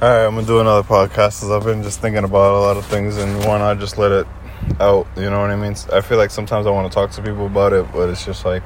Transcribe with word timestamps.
All 0.00 0.08
right, 0.08 0.26
I'm 0.26 0.36
gonna 0.36 0.46
do 0.46 0.60
another 0.60 0.86
podcast. 0.86 1.40
Cause 1.40 1.50
I've 1.50 1.64
been 1.64 1.82
just 1.82 2.00
thinking 2.00 2.22
about 2.22 2.54
a 2.54 2.60
lot 2.60 2.76
of 2.76 2.86
things, 2.86 3.16
and 3.16 3.44
why 3.44 3.58
not 3.58 3.80
just 3.80 3.98
let 3.98 4.12
it 4.12 4.28
out? 4.78 5.08
You 5.16 5.28
know 5.28 5.40
what 5.40 5.50
I 5.50 5.56
mean? 5.56 5.74
I 5.92 6.02
feel 6.02 6.18
like 6.18 6.30
sometimes 6.30 6.68
I 6.68 6.70
want 6.70 6.88
to 6.88 6.94
talk 6.94 7.10
to 7.10 7.20
people 7.20 7.46
about 7.46 7.72
it, 7.72 7.84
but 7.90 8.08
it's 8.08 8.24
just 8.24 8.44
like, 8.44 8.62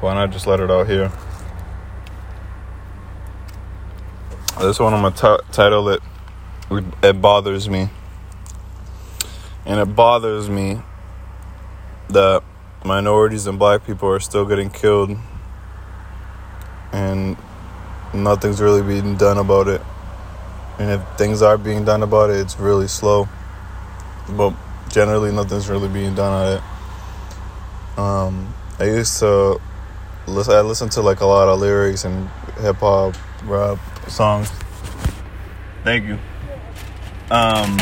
why 0.00 0.12
not 0.12 0.30
just 0.30 0.46
let 0.46 0.60
it 0.60 0.70
out 0.70 0.86
here? 0.86 1.10
This 4.60 4.78
one 4.78 4.92
I'm 4.92 5.00
gonna 5.00 5.38
t- 5.38 5.44
title 5.52 5.88
it. 5.88 6.02
It 7.02 7.22
bothers 7.22 7.66
me, 7.66 7.88
and 9.64 9.80
it 9.80 9.96
bothers 9.96 10.50
me 10.50 10.82
that 12.10 12.42
minorities 12.84 13.46
and 13.46 13.58
black 13.58 13.86
people 13.86 14.10
are 14.10 14.20
still 14.20 14.44
getting 14.44 14.68
killed 14.68 15.16
nothing's 18.24 18.60
really 18.60 18.82
being 18.82 19.16
done 19.16 19.38
about 19.38 19.68
it. 19.68 19.82
And 20.78 20.90
if 20.90 21.18
things 21.18 21.42
are 21.42 21.58
being 21.58 21.84
done 21.84 22.02
about 22.02 22.30
it, 22.30 22.36
it's 22.36 22.58
really 22.58 22.88
slow. 22.88 23.28
But 24.28 24.54
generally, 24.88 25.32
nothing's 25.32 25.68
really 25.68 25.88
being 25.88 26.14
done 26.14 26.32
on 26.32 26.56
it. 26.56 27.98
Um, 27.98 28.54
I 28.78 28.84
used 28.84 29.18
to 29.18 29.60
listen. 30.26 30.54
I 30.54 30.60
listened 30.60 30.92
to 30.92 31.02
like 31.02 31.20
a 31.20 31.26
lot 31.26 31.48
of 31.48 31.60
lyrics 31.60 32.04
and 32.04 32.28
hip 32.60 32.76
hop, 32.76 33.14
rap 33.44 33.78
songs. 34.08 34.50
Thank 35.84 36.06
you. 36.06 36.18
Um, 37.30 37.78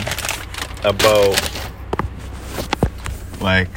about 0.84 1.38
like 3.40 3.70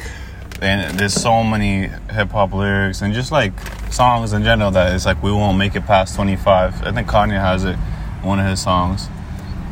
and 0.62 0.98
there's 0.98 1.14
so 1.14 1.42
many 1.42 1.88
hip 2.12 2.30
hop 2.30 2.52
lyrics 2.52 3.02
and 3.02 3.12
just 3.12 3.32
like 3.32 3.52
songs 3.90 4.32
in 4.32 4.44
general 4.44 4.70
that 4.70 4.94
it's 4.94 5.04
like 5.04 5.22
we 5.22 5.32
won't 5.32 5.58
make 5.58 5.74
it 5.74 5.84
past 5.86 6.14
25. 6.14 6.82
I 6.82 6.92
think 6.92 7.08
Kanye 7.08 7.40
has 7.40 7.64
it 7.64 7.76
one 8.22 8.38
of 8.38 8.46
his 8.46 8.62
songs. 8.62 9.08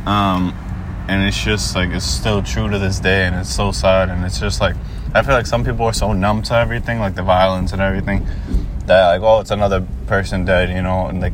Um, 0.05 0.53
and 1.07 1.25
it's 1.25 1.41
just 1.41 1.75
like 1.75 1.89
it's 1.91 2.05
still 2.05 2.43
true 2.43 2.69
to 2.69 2.77
this 2.77 2.99
day 2.99 3.25
and 3.25 3.35
it's 3.35 3.53
so 3.53 3.71
sad 3.71 4.09
and 4.09 4.25
it's 4.25 4.39
just 4.39 4.59
like 4.59 4.75
I 5.13 5.21
feel 5.23 5.33
like 5.33 5.45
some 5.45 5.63
people 5.63 5.85
are 5.85 5.93
so 5.93 6.13
numb 6.13 6.41
to 6.43 6.55
everything, 6.55 6.99
like 6.99 7.15
the 7.15 7.23
violence 7.23 7.73
and 7.73 7.81
everything, 7.81 8.25
that 8.85 9.07
like 9.07 9.21
oh 9.21 9.39
it's 9.39 9.51
another 9.51 9.85
person 10.07 10.43
dead, 10.43 10.69
you 10.69 10.81
know, 10.81 11.07
and 11.07 11.21
like 11.21 11.33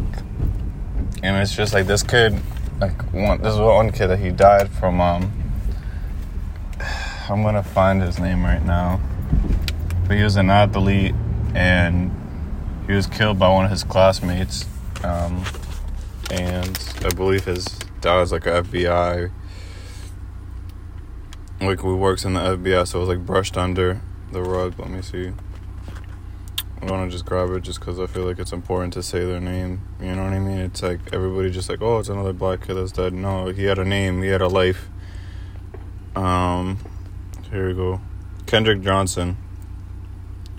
and 1.23 1.35
it's 1.41 1.55
just 1.55 1.73
like 1.73 1.87
this 1.87 2.03
kid 2.03 2.39
like 2.79 3.01
one 3.11 3.41
this 3.41 3.55
is 3.55 3.59
one 3.59 3.91
kid 3.91 4.07
that 4.07 4.19
he 4.19 4.29
died 4.29 4.69
from 4.69 5.01
um 5.01 5.31
I'm 7.29 7.41
gonna 7.41 7.63
find 7.63 8.03
his 8.03 8.19
name 8.19 8.43
right 8.43 8.63
now. 8.63 9.01
But 10.07 10.17
he 10.17 10.23
was 10.23 10.37
an 10.37 10.49
athlete 10.49 11.13
and 11.53 12.11
he 12.87 12.93
was 12.93 13.07
killed 13.07 13.37
by 13.37 13.49
one 13.49 13.65
of 13.65 13.71
his 13.71 13.83
classmates. 13.83 14.65
Um, 15.03 15.43
and 16.31 16.95
I 17.03 17.09
believe 17.09 17.45
his 17.45 17.65
dad 18.01 18.19
was 18.19 18.31
like 18.31 18.45
a 18.45 18.63
FBI. 18.63 19.31
Like, 21.59 21.79
who 21.79 21.97
works 21.97 22.23
in 22.23 22.33
the 22.33 22.39
FBI, 22.39 22.87
so 22.87 22.99
it 22.99 23.01
was 23.01 23.09
like 23.09 23.25
brushed 23.25 23.57
under 23.57 24.01
the 24.31 24.41
rug. 24.41 24.77
Let 24.79 24.89
me 24.89 25.01
see. 25.01 25.33
I 26.81 26.85
want 26.85 27.09
to 27.09 27.11
just 27.11 27.25
grab 27.25 27.49
it 27.49 27.61
just 27.61 27.79
because 27.79 27.99
I 27.99 28.05
feel 28.05 28.23
like 28.23 28.37
it's 28.37 28.53
important 28.53 28.93
to 28.93 29.03
say 29.03 29.25
their 29.25 29.41
name. 29.41 29.81
You 29.99 30.15
know 30.15 30.23
what 30.23 30.33
I 30.33 30.39
mean? 30.39 30.59
It's 30.59 30.83
like 30.83 30.99
everybody 31.11 31.49
just 31.49 31.69
like, 31.69 31.81
oh, 31.81 31.97
it's 31.97 32.09
another 32.09 32.33
black 32.33 32.67
kid 32.67 32.75
that's 32.75 32.91
dead. 32.91 33.13
No, 33.13 33.47
he 33.47 33.63
had 33.63 33.79
a 33.79 33.85
name, 33.85 34.21
he 34.21 34.29
had 34.29 34.41
a 34.41 34.47
life. 34.47 34.87
Um, 36.15 36.77
here 37.51 37.67
we 37.67 37.73
go. 37.73 37.99
Kendrick 38.45 38.81
Johnson. 38.81 39.37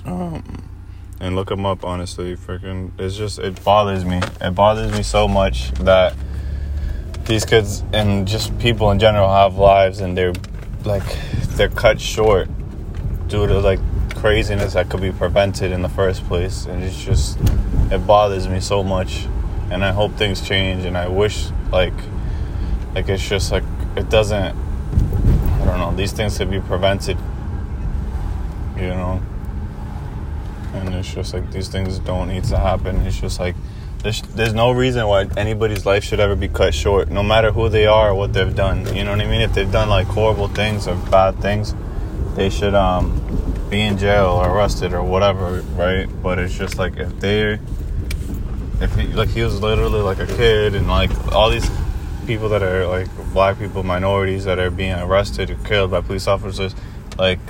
Um, 0.08 0.42
and 1.20 1.36
look 1.36 1.48
them 1.48 1.66
up. 1.66 1.84
Honestly, 1.84 2.36
freaking, 2.36 2.92
it's 2.98 3.16
just 3.16 3.38
it 3.38 3.62
bothers 3.62 4.04
me. 4.04 4.20
It 4.40 4.54
bothers 4.54 4.92
me 4.92 5.02
so 5.02 5.28
much 5.28 5.72
that 5.74 6.14
these 7.26 7.44
kids 7.44 7.84
and 7.92 8.26
just 8.26 8.58
people 8.58 8.90
in 8.90 8.98
general 8.98 9.30
have 9.30 9.56
lives 9.56 10.00
and 10.00 10.16
they're 10.16 10.32
like 10.84 11.04
they're 11.50 11.68
cut 11.68 12.00
short 12.00 12.48
due 13.28 13.46
to 13.46 13.58
like 13.58 13.80
craziness 14.14 14.72
that 14.72 14.88
could 14.88 15.02
be 15.02 15.12
prevented 15.12 15.70
in 15.70 15.82
the 15.82 15.88
first 15.90 16.24
place 16.24 16.64
and 16.64 16.82
it's 16.82 17.04
just 17.04 17.38
it 17.92 18.06
bothers 18.06 18.48
me 18.48 18.58
so 18.58 18.82
much 18.82 19.26
and 19.70 19.84
i 19.84 19.92
hope 19.92 20.10
things 20.14 20.40
change 20.40 20.86
and 20.86 20.96
i 20.96 21.06
wish 21.06 21.48
like 21.70 21.92
like 22.94 23.08
it's 23.10 23.28
just 23.28 23.52
like 23.52 23.62
it 23.96 24.08
doesn't 24.08 24.56
i 24.56 25.64
don't 25.66 25.78
know 25.78 25.92
these 25.94 26.12
things 26.12 26.38
could 26.38 26.50
be 26.50 26.60
prevented 26.60 27.18
you 28.76 28.88
know 28.88 29.20
and 30.78 30.94
it's 30.94 31.12
just 31.12 31.34
like 31.34 31.50
these 31.52 31.68
things 31.68 31.98
don't 31.98 32.28
need 32.28 32.44
to 32.44 32.58
happen. 32.58 32.96
It's 33.06 33.20
just 33.20 33.40
like 33.40 33.54
there's 34.02 34.22
there's 34.22 34.54
no 34.54 34.70
reason 34.70 35.06
why 35.06 35.26
anybody's 35.36 35.84
life 35.84 36.04
should 36.04 36.20
ever 36.20 36.36
be 36.36 36.48
cut 36.48 36.74
short, 36.74 37.10
no 37.10 37.22
matter 37.22 37.50
who 37.52 37.68
they 37.68 37.86
are 37.86 38.10
or 38.10 38.14
what 38.14 38.32
they've 38.32 38.54
done. 38.54 38.94
You 38.94 39.04
know 39.04 39.10
what 39.10 39.20
I 39.20 39.26
mean? 39.26 39.40
If 39.40 39.54
they've 39.54 39.70
done 39.70 39.88
like 39.88 40.06
horrible 40.06 40.48
things 40.48 40.86
or 40.86 40.94
bad 41.10 41.40
things, 41.40 41.74
they 42.34 42.50
should 42.50 42.74
um 42.74 43.20
be 43.68 43.82
in 43.82 43.98
jail 43.98 44.26
or 44.26 44.48
arrested 44.48 44.94
or 44.94 45.02
whatever, 45.02 45.62
right? 45.76 46.06
But 46.22 46.38
it's 46.38 46.56
just 46.56 46.78
like 46.78 46.96
if 46.96 47.18
they 47.20 47.58
if 48.80 48.94
he 48.94 49.08
like 49.08 49.28
he 49.30 49.42
was 49.42 49.60
literally 49.60 50.00
like 50.00 50.20
a 50.20 50.26
kid 50.26 50.74
and 50.74 50.88
like 50.88 51.10
all 51.32 51.50
these 51.50 51.68
people 52.26 52.48
that 52.50 52.62
are 52.62 52.86
like 52.86 53.08
black 53.32 53.58
people, 53.58 53.82
minorities 53.82 54.44
that 54.44 54.58
are 54.58 54.70
being 54.70 54.94
arrested 54.94 55.50
or 55.50 55.56
killed 55.64 55.90
by 55.90 56.00
police 56.00 56.28
officers, 56.28 56.74
like 57.18 57.40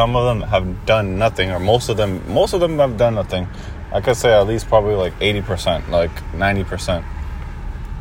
some 0.00 0.16
of 0.16 0.24
them 0.24 0.48
have 0.48 0.86
done 0.86 1.18
nothing, 1.18 1.50
or 1.50 1.60
most 1.60 1.90
of 1.90 1.98
them, 1.98 2.22
most 2.32 2.54
of 2.54 2.60
them 2.60 2.78
have 2.78 2.96
done 2.96 3.16
nothing. 3.16 3.46
I 3.92 4.00
could 4.00 4.16
say 4.16 4.32
at 4.32 4.46
least 4.46 4.66
probably 4.66 4.94
like 4.94 5.12
eighty 5.20 5.42
percent, 5.42 5.90
like 5.90 6.10
ninety 6.32 6.64
percent. 6.64 7.04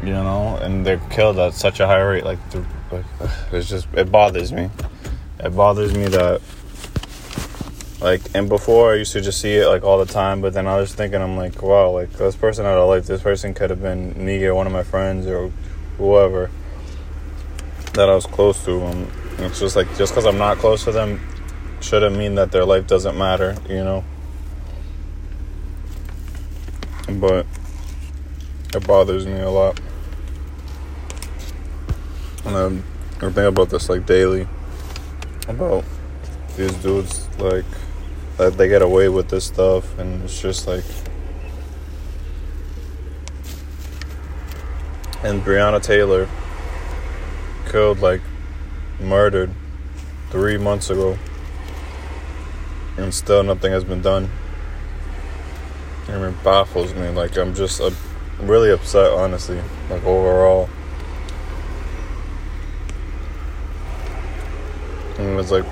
You 0.01 0.13
know, 0.13 0.55
and 0.61 0.85
they're 0.85 1.01
killed 1.09 1.37
at 1.39 1.53
such 1.55 1.81
a 1.81 1.87
high 1.87 1.99
rate. 1.99 2.23
Like, 2.23 2.39
like, 2.89 3.03
it's 3.51 3.67
just 3.67 3.89
it 3.93 4.09
bothers 4.09 4.53
me. 4.53 4.69
It 5.41 5.53
bothers 5.53 5.93
me 5.93 6.05
that 6.07 6.41
like 7.99 8.21
and 8.33 8.47
before 8.47 8.93
I 8.93 8.95
used 8.95 9.11
to 9.11 9.19
just 9.19 9.41
see 9.41 9.55
it 9.55 9.67
like 9.67 9.83
all 9.83 9.97
the 9.97 10.13
time, 10.13 10.39
but 10.39 10.53
then 10.53 10.67
I 10.67 10.77
was 10.77 10.95
thinking 10.95 11.21
I'm 11.21 11.35
like, 11.35 11.61
wow, 11.61 11.89
like 11.89 12.13
this 12.13 12.37
person 12.37 12.63
had 12.63 12.77
a 12.77 12.85
life. 12.85 13.07
This 13.07 13.21
person 13.21 13.53
could 13.53 13.71
have 13.71 13.81
been 13.81 14.25
me 14.25 14.45
or 14.45 14.55
one 14.55 14.67
of 14.67 14.71
my 14.71 14.83
friends 14.83 15.27
or 15.27 15.51
whoever 15.97 16.49
that 17.95 18.07
I 18.07 18.15
was 18.15 18.25
close 18.25 18.63
to. 18.63 18.85
Um, 18.85 19.11
it's 19.39 19.59
just 19.59 19.75
like 19.75 19.89
just 19.97 20.13
because 20.13 20.25
I'm 20.25 20.37
not 20.37 20.59
close 20.59 20.85
to 20.85 20.93
them 20.93 21.19
shouldn't 21.81 22.17
mean 22.17 22.35
that 22.35 22.51
their 22.51 22.65
life 22.65 22.87
doesn't 22.87 23.17
matter, 23.17 23.55
you 23.67 23.83
know. 23.83 24.03
But 27.09 27.45
it 28.73 28.85
bothers 28.85 29.25
me 29.25 29.39
a 29.39 29.49
lot. 29.49 29.79
And 32.45 32.55
I'm, 32.55 32.83
I 33.17 33.31
think 33.31 33.37
about 33.37 33.69
this 33.69 33.89
like 33.89 34.05
daily. 34.05 34.47
About 35.47 35.83
these 36.55 36.73
dudes 36.75 37.27
like 37.39 37.65
that 38.37 38.57
they 38.57 38.67
get 38.67 38.81
away 38.81 39.09
with 39.09 39.29
this 39.29 39.45
stuff 39.45 39.97
and 39.97 40.23
it's 40.23 40.41
just 40.41 40.67
like 40.67 40.83
and 45.23 45.41
Breonna 45.41 45.81
Taylor 45.81 46.27
killed 47.69 47.99
like 47.99 48.21
murdered 48.99 49.53
three 50.31 50.57
months 50.57 50.89
ago 50.89 51.17
and 52.99 53.13
still 53.13 53.43
nothing 53.43 53.71
has 53.71 53.83
been 53.83 54.01
done. 54.01 54.29
I 56.07 56.13
mean, 56.13 56.33
it 56.33 56.43
baffles 56.43 56.93
me. 56.93 57.09
Like 57.09 57.37
I'm 57.37 57.53
just 57.53 57.81
uh, 57.81 57.91
really 58.39 58.71
upset, 58.71 59.11
honestly. 59.11 59.61
Like 59.89 60.03
overall, 60.03 60.69
and 65.17 65.39
it's 65.39 65.51
like 65.51 65.65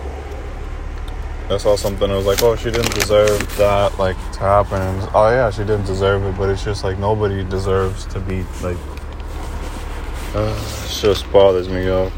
I 1.50 1.58
saw 1.58 1.76
something. 1.78 2.12
I 2.12 2.16
was 2.16 2.26
like, 2.26 2.44
oh, 2.44 2.56
she 2.56 2.72
didn't 2.72 2.94
deserve 2.94 3.58
that, 3.58 3.98
like 3.98 4.18
to 4.34 4.40
happen. 4.40 4.98
Was, 4.98 5.08
oh 5.14 5.30
yeah, 5.30 5.50
she 5.50 5.60
didn't 5.60 5.86
deserve 5.86 6.24
it, 6.24 6.38
but 6.38 6.50
it's 6.50 6.64
just 6.64 6.84
like 6.84 7.00
nobody 7.00 7.44
deserves 7.44 8.06
to 8.08 8.20
be 8.20 8.44
like. 8.62 8.78
Uh, 10.36 10.84
it 10.86 10.90
just 10.90 11.32
bothers 11.32 11.70
me, 11.70 11.86
yo. 11.86 12.12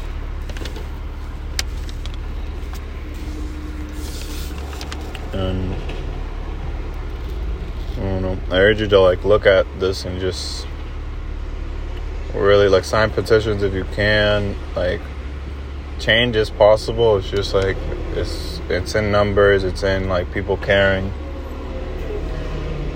And 5.32 5.74
I 7.96 8.00
don't 8.00 8.22
know. 8.22 8.38
I 8.50 8.58
urge 8.60 8.80
you 8.80 8.88
to 8.88 9.00
like 9.00 9.24
look 9.24 9.46
at 9.46 9.66
this 9.78 10.04
and 10.04 10.20
just 10.20 10.66
really 12.34 12.68
like 12.68 12.84
sign 12.84 13.10
petitions 13.10 13.62
if 13.62 13.74
you 13.74 13.84
can. 13.92 14.56
Like 14.74 15.00
change 15.98 16.36
is 16.36 16.50
possible. 16.50 17.18
It's 17.18 17.30
just 17.30 17.54
like 17.54 17.76
it's 18.14 18.60
it's 18.68 18.94
in 18.94 19.10
numbers. 19.12 19.64
It's 19.64 19.82
in 19.82 20.08
like 20.08 20.32
people 20.32 20.56
caring, 20.56 21.12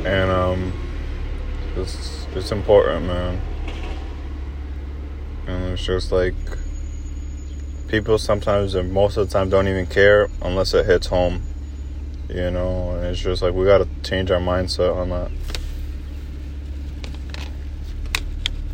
and 0.04 0.30
um, 0.30 0.72
it's 1.76 2.26
it's 2.34 2.50
important, 2.50 3.06
man. 3.06 3.40
And 5.46 5.72
it's 5.72 5.84
just 5.84 6.10
like 6.10 6.34
people 7.88 8.16
sometimes 8.18 8.74
and 8.74 8.90
most 8.92 9.18
of 9.18 9.28
the 9.28 9.32
time 9.32 9.50
don't 9.50 9.68
even 9.68 9.86
care 9.86 10.28
unless 10.42 10.72
it 10.72 10.86
hits 10.86 11.08
home 11.08 11.42
you 12.28 12.50
know 12.50 12.90
and 12.92 13.04
it's 13.06 13.20
just 13.20 13.42
like 13.42 13.54
we 13.54 13.64
got 13.64 13.78
to 13.78 13.88
change 14.02 14.30
our 14.30 14.40
mindset 14.40 14.94
on 14.94 15.10
that 15.10 15.30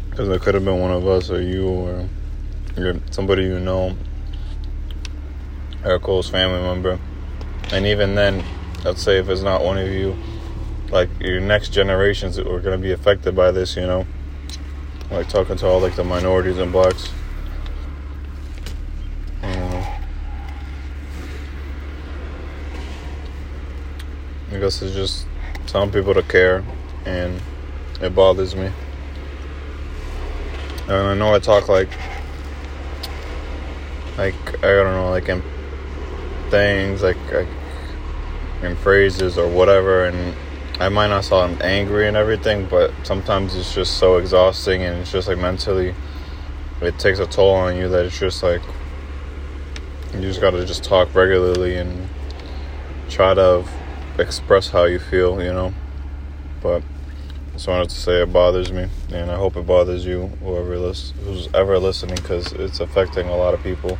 because 0.08 0.28
it 0.28 0.40
could 0.40 0.54
have 0.54 0.64
been 0.64 0.78
one 0.78 0.90
of 0.90 1.06
us 1.06 1.30
or 1.30 1.40
you 1.40 1.68
or 1.68 2.08
somebody 3.10 3.44
you 3.44 3.58
know 3.58 3.96
or 5.84 5.94
a 5.94 6.00
close 6.00 6.28
family 6.28 6.60
member. 6.60 6.98
And 7.72 7.86
even 7.86 8.14
then, 8.14 8.44
let's 8.84 9.02
say 9.02 9.18
if 9.18 9.28
it's 9.28 9.42
not 9.42 9.64
one 9.64 9.78
of 9.78 9.88
you, 9.88 10.16
like 10.90 11.08
your 11.20 11.40
next 11.40 11.72
generations 11.72 12.38
are 12.38 12.60
going 12.60 12.76
to 12.76 12.78
be 12.78 12.92
affected 12.92 13.36
by 13.36 13.50
this, 13.50 13.76
you 13.76 13.86
know, 13.86 14.06
like 15.10 15.28
talking 15.28 15.56
to 15.56 15.66
all 15.66 15.80
like 15.80 15.96
the 15.96 16.04
minorities 16.04 16.58
and 16.58 16.72
blacks. 16.72 17.10
I 24.52 24.58
guess 24.58 24.82
it's 24.82 24.94
just 24.94 25.26
telling 25.68 25.92
people 25.92 26.12
to 26.14 26.22
care, 26.22 26.64
and 27.04 27.40
it 28.00 28.14
bothers 28.14 28.56
me. 28.56 28.70
And 30.88 30.92
I 30.92 31.14
know 31.14 31.32
I 31.32 31.38
talk 31.38 31.68
like, 31.68 31.90
like 34.18 34.34
I 34.64 34.72
don't 34.72 34.92
know, 34.92 35.10
like 35.10 35.28
in 35.28 35.40
things, 36.50 37.00
like, 37.02 37.16
like 37.32 37.46
in 38.62 38.74
phrases 38.74 39.38
or 39.38 39.46
whatever, 39.46 40.06
and 40.06 40.34
I 40.80 40.88
might 40.88 41.08
not 41.08 41.24
sound 41.24 41.62
angry 41.62 42.08
and 42.08 42.16
everything, 42.16 42.66
but 42.66 42.92
sometimes 43.04 43.54
it's 43.54 43.72
just 43.72 43.98
so 43.98 44.16
exhausting, 44.16 44.82
and 44.82 44.98
it's 44.98 45.12
just 45.12 45.28
like 45.28 45.38
mentally, 45.38 45.94
it 46.80 46.98
takes 46.98 47.20
a 47.20 47.26
toll 47.26 47.54
on 47.54 47.76
you 47.76 47.88
that 47.88 48.04
it's 48.04 48.18
just 48.18 48.42
like 48.42 48.62
you 50.12 50.22
just 50.22 50.40
gotta 50.40 50.66
just 50.66 50.82
talk 50.82 51.14
regularly 51.14 51.76
and 51.76 52.08
try 53.08 53.32
to 53.32 53.64
express 54.18 54.68
how 54.70 54.84
you 54.84 54.98
feel, 54.98 55.42
you 55.42 55.52
know. 55.52 55.72
But 56.62 56.82
I 57.48 57.52
just 57.54 57.68
wanted 57.68 57.90
to 57.90 57.96
say 57.96 58.22
it 58.22 58.32
bothers 58.32 58.72
me, 58.72 58.88
and 59.12 59.30
I 59.30 59.36
hope 59.36 59.56
it 59.56 59.66
bothers 59.66 60.04
you, 60.04 60.28
whoever 60.42 60.78
list, 60.78 61.14
who's 61.24 61.48
ever 61.54 61.78
listening, 61.78 62.16
because 62.16 62.52
it's 62.52 62.80
affecting 62.80 63.28
a 63.28 63.36
lot 63.36 63.54
of 63.54 63.62
people. 63.62 63.98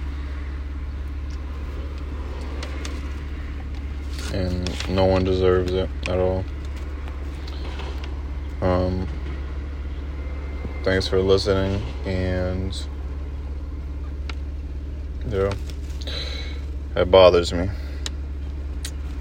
And 4.33 4.89
no 4.89 5.07
one 5.07 5.25
deserves 5.25 5.73
it 5.73 5.89
at 6.07 6.19
all. 6.19 6.45
Um, 8.61 9.09
thanks 10.85 11.09
for 11.09 11.21
listening, 11.21 11.83
and 12.05 12.87
yeah, 15.29 15.53
it 16.95 17.11
bothers 17.11 17.53
me. 17.53 17.69